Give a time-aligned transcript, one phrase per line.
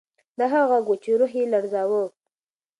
[0.37, 2.03] دا هغه غږ و چې روح یې لړزاوه.